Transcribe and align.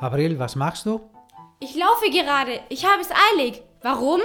Abril, 0.00 0.38
was 0.38 0.54
machst 0.54 0.86
du? 0.86 1.00
Ich 1.60 1.74
laufe 1.74 2.10
gerade. 2.10 2.60
Ich 2.68 2.84
habe 2.86 3.02
es 3.02 3.08
eilig. 3.32 3.62
Warum? 3.82 4.20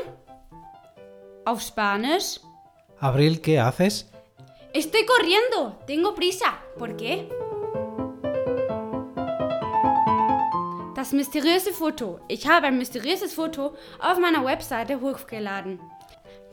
Auf 1.46 1.62
Spanisch. 1.62 2.40
Abril, 3.00 3.42
¿qué 3.42 3.60
haces? 3.60 4.10
Estoy 4.74 5.06
corriendo. 5.06 5.78
Tengo 5.88 6.14
prisa. 6.14 6.58
¿Por 6.78 6.96
qué? 6.96 7.28
Das 10.96 11.12
mysteriöse 11.12 11.74
Foto. 11.74 12.20
Ich 12.28 12.48
habe 12.48 12.68
ein 12.68 12.78
mysteriöses 12.78 13.34
Foto 13.34 13.76
auf 14.00 14.20
meiner 14.20 14.46
Webseite 14.46 15.02
hochgeladen. 15.02 15.80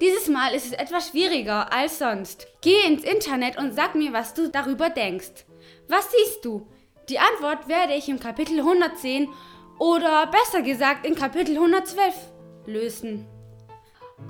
Dieses 0.00 0.28
Mal 0.28 0.54
ist 0.54 0.66
es 0.66 0.72
etwas 0.72 1.08
schwieriger 1.08 1.72
als 1.72 1.98
sonst. 1.98 2.46
Gehe 2.62 2.86
ins 2.86 3.04
Internet 3.04 3.58
und 3.58 3.74
sag 3.74 3.94
mir, 3.94 4.14
was 4.14 4.32
du 4.32 4.48
darüber 4.48 4.88
denkst. 4.88 5.44
Was 5.88 6.10
siehst 6.10 6.44
du? 6.44 6.66
Die 7.10 7.18
Antwort 7.18 7.66
werde 7.66 7.94
ich 7.94 8.08
im 8.08 8.20
Kapitel 8.20 8.60
110 8.60 9.28
oder 9.80 10.28
besser 10.28 10.62
gesagt 10.62 11.04
in 11.04 11.16
Kapitel 11.16 11.56
112 11.56 12.14
lösen. 12.66 13.26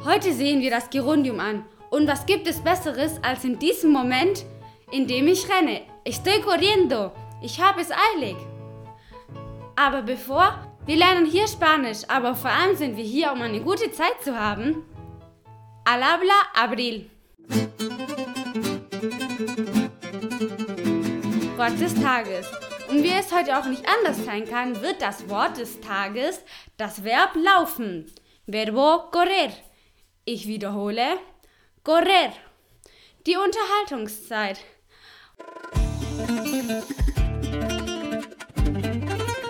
Heute 0.02 0.32
sehen 0.32 0.62
wir 0.62 0.70
das 0.70 0.88
Gerundium 0.88 1.40
an. 1.40 1.66
Und 1.90 2.08
was 2.08 2.24
gibt 2.24 2.48
es 2.48 2.64
Besseres 2.64 3.22
als 3.22 3.44
in 3.44 3.58
diesem 3.58 3.90
Moment, 3.90 4.46
in 4.92 5.06
dem 5.06 5.28
ich 5.28 5.46
renne? 5.50 5.82
Estoy 6.04 6.40
corriendo. 6.40 7.12
Ich 7.42 7.60
habe 7.60 7.82
es 7.82 7.90
eilig. 8.14 8.36
Aber 9.76 10.00
bevor, 10.00 10.54
wir 10.86 10.96
lernen 10.96 11.26
hier 11.26 11.48
Spanisch, 11.48 12.04
aber 12.08 12.34
vor 12.34 12.50
allem 12.50 12.76
sind 12.76 12.96
wir 12.96 13.04
hier, 13.04 13.30
um 13.30 13.42
eine 13.42 13.60
gute 13.60 13.92
Zeit 13.92 14.22
zu 14.24 14.38
haben. 14.40 14.86
Al 15.84 16.02
habla 16.02 16.32
Abril. 16.54 17.10
Wort 21.58 21.78
des 21.78 21.94
Tages. 21.94 22.59
Und 22.90 23.04
wie 23.04 23.12
es 23.12 23.32
heute 23.32 23.56
auch 23.56 23.66
nicht 23.66 23.84
anders 23.88 24.24
sein 24.24 24.44
kann, 24.48 24.82
wird 24.82 25.00
das 25.00 25.28
Wort 25.28 25.58
des 25.58 25.80
Tages 25.80 26.40
das 26.76 27.04
Verb 27.04 27.36
laufen. 27.36 28.12
Verbo 28.46 29.10
correr. 29.12 29.52
Ich 30.24 30.48
wiederhole. 30.48 31.18
Correr. 31.84 32.32
Die 33.28 33.36
Unterhaltungszeit. 33.36 34.58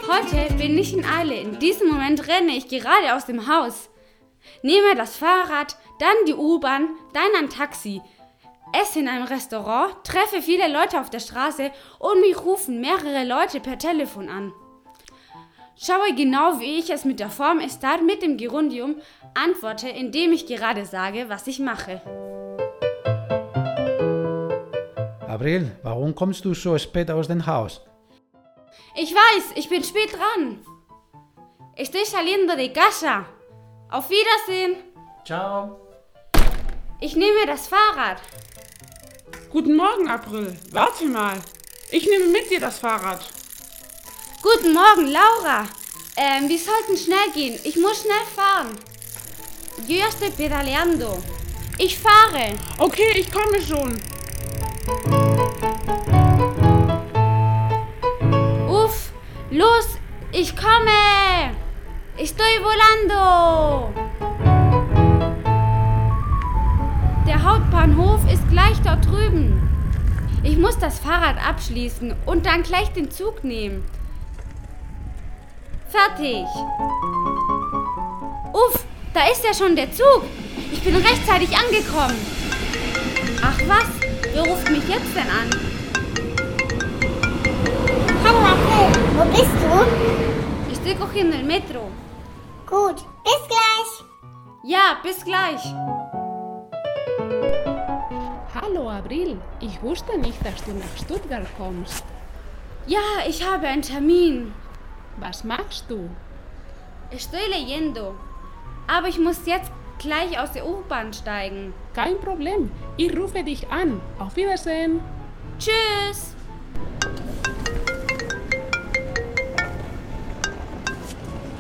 Heute 0.07 0.55
bin 0.55 0.77
ich 0.77 0.93
in 0.93 1.07
Eile. 1.07 1.37
In 1.37 1.59
diesem 1.59 1.89
Moment 1.89 2.29
renne 2.29 2.53
ich 2.53 2.69
gerade 2.69 3.15
aus 3.15 3.25
dem 3.25 3.49
Haus. 3.49 3.89
Nehme 4.63 4.95
das 4.97 5.17
Fahrrad, 5.17 5.79
dann 5.99 6.27
die 6.27 6.35
U-Bahn, 6.35 6.91
dann 7.15 7.35
ein 7.39 7.49
Taxi. 7.49 8.03
Esse 8.73 9.01
in 9.01 9.09
einem 9.09 9.25
Restaurant, 9.25 9.95
treffe 10.05 10.43
viele 10.43 10.69
Leute 10.73 11.01
auf 11.01 11.11
der 11.11 11.21
Straße 11.21 11.71
und 11.99 12.21
mich 12.21 12.39
rufen 12.45 12.81
mehrere 12.81 13.25
Leute 13.25 13.61
per 13.61 13.79
Telefon 13.79 14.29
an. 14.29 14.53
Schaue 15.77 16.15
genau, 16.15 16.61
wie 16.61 16.79
ich 16.79 16.91
es 16.91 17.05
mit 17.05 17.21
der 17.21 17.31
Form 17.31 17.59
estar 17.59 18.03
mit 18.03 18.23
dem 18.23 18.37
Gerundium 18.37 18.97
antworte, 19.35 19.89
indem 19.89 20.33
ich 20.33 20.47
gerade 20.47 20.85
sage, 20.85 21.29
was 21.29 21.47
ich 21.47 21.59
mache. 21.59 22.03
Abril, 25.27 25.71
warum 25.83 26.15
kommst 26.15 26.45
du 26.45 26.53
so 26.53 26.77
spät 26.77 27.11
aus 27.11 27.29
dem 27.29 27.47
Haus? 27.47 27.81
Ich 28.95 29.15
weiß, 29.15 29.53
ich 29.55 29.69
bin 29.69 29.83
spät 29.83 30.13
dran. 30.13 30.61
Estoy 31.77 32.05
saliendo 32.05 32.57
de 32.57 32.69
casa. 32.69 33.25
Auf 33.91 34.11
Wiedersehen. 34.11 34.77
Ciao. 35.25 35.81
Ich 37.01 37.17
nehme 37.17 37.47
das 37.47 37.69
Fahrrad. 37.69 38.19
Guten 39.53 39.75
Morgen, 39.75 40.07
April. 40.09 40.57
Warte 40.71 41.07
mal. 41.07 41.41
Ich 41.91 42.07
nehme 42.07 42.27
mit 42.27 42.49
dir 42.53 42.61
das 42.61 42.79
Fahrrad. 42.79 43.21
Guten 44.41 44.73
Morgen, 44.73 45.07
Laura. 45.11 45.67
Ähm, 46.17 46.49
wir 46.49 46.57
sollten 46.57 46.97
schnell 46.97 47.33
gehen. 47.35 47.59
Ich 47.65 47.75
muss 47.75 48.03
schnell 48.03 48.25
fahren. 48.37 48.79
Yo 49.89 49.97
ya 49.97 50.07
estoy 50.07 50.31
pedaleando. 50.31 51.21
Ich 51.79 51.99
fahre. 51.99 52.55
Okay, 52.79 53.11
ich 53.17 53.29
komme 53.33 53.61
schon. 53.61 54.01
Uff, 58.69 59.11
los, 59.51 59.87
ich 60.31 60.55
komme. 60.55 61.57
Estoy 62.17 62.61
volando. 62.63 64.00
Ist 68.33 68.49
gleich 68.49 68.81
dort 68.85 69.05
drüben. 69.07 69.69
Ich 70.43 70.57
muss 70.57 70.79
das 70.79 70.99
Fahrrad 70.99 71.37
abschließen 71.45 72.15
und 72.27 72.47
dann 72.47 72.63
gleich 72.63 72.93
den 72.93 73.11
Zug 73.11 73.45
nehmen. 73.45 73.85
Fertig. 75.89 76.47
Uff, 78.53 78.85
da 79.13 79.21
ist 79.31 79.45
ja 79.45 79.53
schon 79.53 79.75
der 79.75 79.93
Zug. 79.93 80.23
Ich 80.71 80.83
bin 80.83 80.95
rechtzeitig 80.95 81.51
angekommen. 81.57 82.17
Ach 83.43 83.59
was, 83.67 83.87
wer 84.33 84.43
ruft 84.43 84.71
mich 84.71 84.89
jetzt 84.89 85.15
denn 85.15 85.29
an? 85.29 85.51
Hallo 88.25 88.39
April, 88.39 89.03
wo 89.17 89.25
bist 89.31 89.57
du? 89.61 90.73
Estoy 90.73 90.95
cogiendo 90.95 91.37
el 91.37 91.45
metro. 91.45 91.91
Gut, 92.67 92.97
bis 93.25 93.49
gleich. 93.49 94.05
Ja, 94.63 94.99
bis 95.03 95.25
gleich. 95.25 95.75
Hallo 98.73 98.89
Abril, 98.89 99.37
ich 99.61 99.83
wusste 99.83 100.17
nicht, 100.19 100.45
dass 100.45 100.63
du 100.65 100.73
nach 100.73 100.97
Stuttgart 100.97 101.47
kommst. 101.57 102.05
Ja, 102.87 102.99
ich 103.29 103.45
habe 103.45 103.67
einen 103.67 103.83
Termin. 103.83 104.53
Was 105.17 105.43
machst 105.43 105.87
du? 105.89 106.09
Estoy 107.11 107.41
leyendo. 107.51 108.15
Aber 108.87 109.09
ich 109.09 109.19
muss 109.19 109.47
jetzt 109.47 109.73
gleich 109.99 110.39
aus 110.39 110.53
der 110.53 110.67
U-Bahn 110.67 111.13
steigen. 111.13 111.75
Kein 111.95 112.21
Problem, 112.21 112.71
ich 112.97 113.17
rufe 113.17 113.43
dich 113.43 113.69
an. 113.71 114.01
Auf 114.19 114.37
Wiedersehen. 114.37 115.01
Tschüss. 115.59 116.37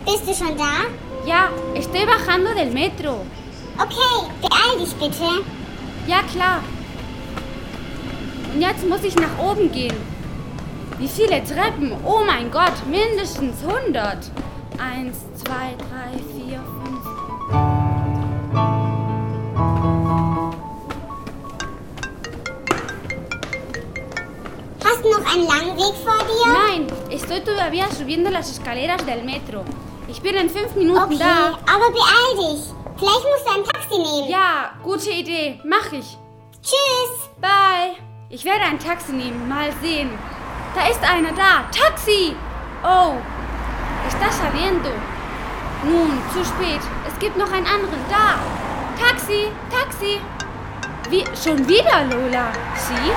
Bist 0.04 0.28
du 0.28 0.34
schon 0.34 0.56
da? 0.56 0.84
Ja, 1.26 1.48
estoy 1.74 2.06
bajando 2.06 2.54
del 2.54 2.70
metro. 2.70 3.26
Okay, 3.78 4.30
beeil 4.40 4.78
dich 4.78 4.94
bitte. 4.94 5.44
Ja, 6.06 6.22
klar. 6.22 6.62
Und 8.54 8.60
jetzt 8.60 8.86
muss 8.88 9.02
ich 9.04 9.14
nach 9.16 9.38
oben 9.38 9.70
gehen. 9.72 9.96
Wie 10.98 11.08
viele 11.08 11.42
Treppen? 11.44 11.92
Oh 12.04 12.20
mein 12.26 12.50
Gott, 12.50 12.72
mindestens 12.88 13.56
100. 13.66 14.30
Eins, 14.78 15.16
zwei, 15.42 15.74
drei, 15.78 16.12
vier, 16.34 16.60
fünf. 16.82 18.10
Hast 24.84 25.04
du 25.04 25.10
noch 25.10 25.32
einen 25.32 25.46
langen 25.46 25.76
Weg 25.76 25.94
vor 26.04 26.18
dir? 26.18 26.52
Nein, 26.52 26.86
estoy 27.10 27.40
todavía 27.40 27.88
subiendo 27.90 28.30
las 28.30 28.50
escaleras 28.50 29.04
del 29.06 29.22
metro. 29.24 29.64
Ich 30.08 30.20
bin 30.22 30.34
in 30.34 30.50
fünf 30.50 30.74
Minuten 30.74 31.00
Okay, 31.02 31.18
da. 31.18 31.58
aber 31.72 31.90
beeil 31.92 32.36
dich. 32.36 32.64
Vielleicht 32.98 33.24
musst 33.24 33.46
du 33.46 33.50
ein 33.54 33.64
Taxi 33.64 33.98
nehmen. 33.98 34.28
Ja, 34.30 34.72
gute 34.82 35.10
Idee. 35.10 35.60
Mach 35.64 35.92
ich. 35.92 36.16
Tschüss. 36.62 37.28
Bye. 37.40 38.09
Ich 38.32 38.44
werde 38.44 38.62
ein 38.62 38.78
Taxi 38.78 39.10
nehmen. 39.10 39.48
Mal 39.48 39.72
sehen. 39.82 40.08
Da 40.72 40.88
ist 40.88 41.02
einer 41.02 41.32
da. 41.32 41.68
Taxi! 41.76 42.36
Oh, 42.84 43.16
está 44.06 44.30
saliendo. 44.30 44.90
Nun, 45.82 46.12
zu 46.32 46.44
spät. 46.44 46.80
Es 47.08 47.18
gibt 47.18 47.36
noch 47.36 47.50
einen 47.50 47.66
anderen. 47.66 47.98
Da. 48.08 48.38
Taxi, 49.04 49.48
Taxi. 49.68 50.20
Wie, 51.10 51.24
schon 51.42 51.66
wieder, 51.66 52.04
Lola? 52.04 52.52
Sie? 52.76 53.10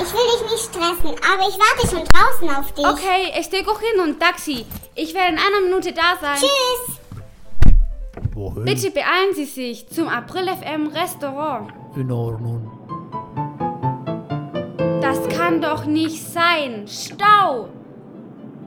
Ich 0.00 0.12
will 0.12 0.26
dich 0.34 0.52
nicht 0.52 0.64
stressen, 0.64 1.16
aber 1.32 1.48
ich 1.48 1.58
warte 1.58 1.88
schon 1.88 2.04
draußen 2.04 2.56
auf 2.56 2.72
dich. 2.72 2.86
Okay, 2.86 3.32
estoy 3.36 3.64
cogiendo 3.64 4.04
un 4.04 4.20
taxi. 4.20 4.64
Ich 4.94 5.12
werde 5.14 5.32
in 5.32 5.38
einer 5.38 5.60
Minute 5.64 5.92
da 5.92 6.16
sein. 6.20 6.36
Tschüss. 6.36 6.96
Wohin? 8.34 8.64
Bitte 8.64 8.92
beeilen 8.92 9.34
Sie 9.34 9.46
sich 9.46 9.88
zum 9.88 10.06
April 10.08 10.46
FM 10.46 10.86
Restaurant. 10.86 11.72
In 11.96 12.12
Ordnung. 12.12 12.69
Das 15.00 15.28
kann 15.30 15.62
doch 15.62 15.86
nicht 15.86 16.22
sein. 16.22 16.86
Stau! 16.86 17.70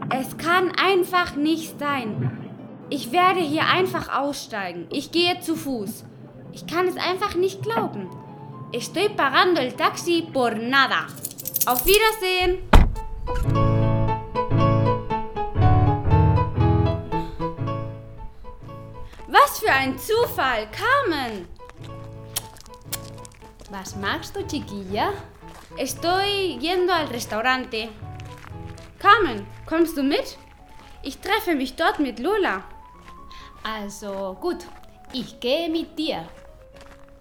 Es 0.09 0.38
kann 0.38 0.71
einfach 0.71 1.35
nicht 1.35 1.80
sein. 1.80 2.50
Ich 2.89 3.12
werde 3.12 3.39
hier 3.39 3.68
einfach 3.68 4.13
aussteigen. 4.13 4.88
Ich 4.89 5.12
gehe 5.12 5.39
zu 5.39 5.56
Fuß. 5.56 6.06
Ich 6.51 6.65
kann 6.68 6.88
es 6.88 6.97
einfach 6.97 7.35
nicht 7.35 7.62
glauben. 7.62 8.09
Estoy 8.71 9.09
pagando 9.09 9.62
el 9.62 9.74
taxi 9.74 10.27
por 10.33 10.56
nada. 10.56 11.06
Auf 11.68 11.85
Wiedersehen! 11.85 12.63
Was 19.27 19.59
für 19.59 19.71
ein 19.71 19.97
Zufall, 20.00 20.68
Carmen! 20.71 21.47
Was 23.69 23.95
machst 23.95 24.35
du, 24.35 24.45
Chiquilla? 24.45 25.13
Estoy 25.78 26.60
yendo 26.62 26.94
al 26.94 27.08
restaurante. 27.08 27.90
Carmen, 29.00 29.48
kommst 29.66 29.98
du 29.98 30.04
mit? 30.04 30.38
Ich 31.02 31.18
treffe 31.18 31.56
mich 31.56 31.75
dort 31.75 32.00
mit 32.00 32.20
Lola. 32.20 32.64
Also 33.64 34.38
gut, 34.40 34.58
ich 35.12 35.40
gehe 35.40 35.70
mit 35.70 35.98
dir. 35.98 36.25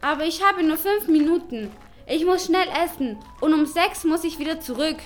Aber 0.03 0.25
ich 0.25 0.45
habe 0.45 0.63
nur 0.63 0.77
fünf 0.77 1.09
Minuten. 1.09 1.71
Ich 2.07 2.27
muss 2.27 2.45
schnell 2.45 2.69
essen 2.85 3.19
und 3.41 3.55
um 3.55 3.65
sechs 3.65 4.05
muss 4.05 4.23
ich 4.23 4.39
wieder 4.39 4.61
zurück. 4.61 4.97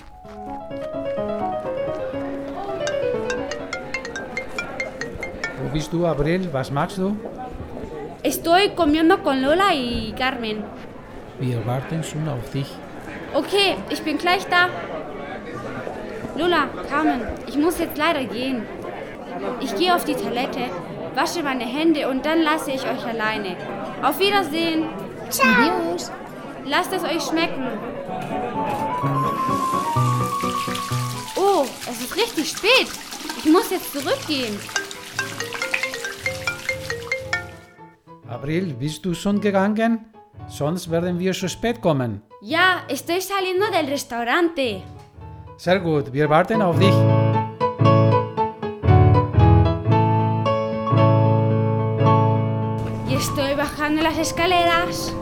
Wo 5.61 5.69
bist 5.71 5.93
du, 5.93 6.05
Abril? 6.05 6.49
Was 6.51 6.69
machst 6.69 6.97
du? 6.97 7.15
Estoy 8.23 8.75
comiendo 8.75 9.23
con 9.23 9.41
Lola 9.41 9.73
y 9.73 10.13
Carmen. 10.17 10.65
Wir 11.39 11.65
warten 11.65 12.03
schon 12.03 12.27
auf 12.27 12.49
dich. 12.51 12.67
Okay, 13.37 13.75
ich 13.91 14.01
bin 14.01 14.17
gleich 14.17 14.47
da. 14.47 14.67
Lola, 16.35 16.65
Carmen, 16.89 17.21
ich 17.45 17.55
muss 17.55 17.77
jetzt 17.77 17.95
leider 17.95 18.23
gehen. 18.23 18.63
Ich 19.59 19.75
gehe 19.75 19.93
auf 19.93 20.05
die 20.05 20.15
Toilette, 20.15 20.61
wasche 21.13 21.43
meine 21.43 21.65
Hände 21.65 22.09
und 22.09 22.25
dann 22.25 22.41
lasse 22.41 22.71
ich 22.71 22.81
euch 22.81 23.05
alleine. 23.05 23.55
Auf 24.01 24.19
Wiedersehen. 24.19 24.89
Adiós. 25.29 26.11
Lasst 26.65 26.91
es 26.93 27.03
euch 27.03 27.21
schmecken. 27.21 27.67
Oh, 31.35 31.63
es 31.91 32.01
ist 32.01 32.15
richtig 32.15 32.49
spät. 32.49 32.89
Ich 33.37 33.51
muss 33.51 33.69
jetzt 33.69 33.93
zurückgehen. 33.93 34.59
Abril, 38.27 38.73
bist 38.73 39.05
du 39.05 39.13
schon 39.13 39.39
gegangen? 39.39 40.05
Sonst 40.47 40.89
werden 40.89 41.19
wir 41.19 41.35
schon 41.35 41.49
spät 41.49 41.81
kommen. 41.81 42.23
Ya, 42.39 42.85
estoy 42.87 43.21
saliendo 43.21 43.65
del 43.71 43.87
restaurante. 43.87 44.83
Sehr 45.57 45.79
gut, 45.79 46.13
wir 46.13 46.29
warten 46.29 46.61
auf 46.61 46.77
dich. 46.77 46.93
Y 53.09 53.15
estoy 53.15 53.55
bajando 53.55 54.03
las 54.03 54.19
escaleras. 54.19 55.15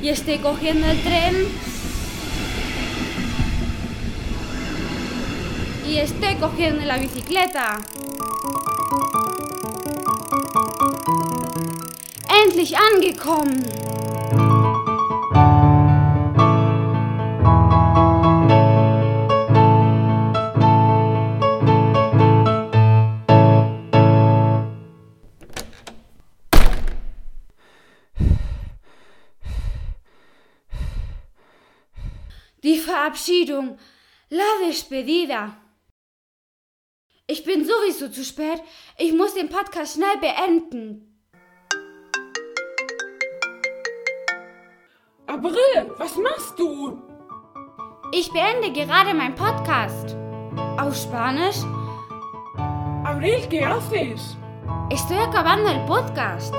Y 0.00 0.08
estoy 0.08 0.38
cogiendo 0.38 0.86
el 0.86 1.02
tren. 1.02 1.34
Y 5.84 5.96
estoy 5.96 6.36
cogiendo 6.36 6.84
la 6.84 6.96
bicicleta. 6.98 7.80
Endlich 12.28 12.76
angekommen. 12.76 13.91
Die 32.72 32.78
Verabschiedung. 32.78 33.76
La 34.30 34.50
despedida. 34.66 35.58
Ich 37.26 37.44
bin 37.44 37.66
sowieso 37.66 38.08
zu 38.08 38.24
spät. 38.24 38.62
Ich 38.96 39.12
muss 39.12 39.34
den 39.34 39.50
Podcast 39.50 39.96
schnell 39.96 40.16
beenden. 40.22 41.22
April, 45.26 45.92
was 45.98 46.16
machst 46.16 46.58
du? 46.58 46.98
Ich 48.10 48.32
beende 48.32 48.72
gerade 48.72 49.12
meinen 49.12 49.34
Podcast. 49.34 50.16
Auf 50.78 50.96
Spanisch. 50.96 51.58
Abril, 53.04 53.46
¿qué 53.50 53.66
haces? 53.66 54.34
Estoy 54.88 55.18
acabando 55.18 55.68
el 55.68 55.84
podcast. 55.84 56.54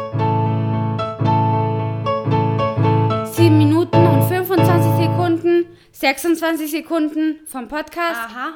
26 6.04 6.70
Sekunden 6.70 7.40
vom 7.48 7.70
Podcast. 7.70 8.20
Aha. 8.26 8.56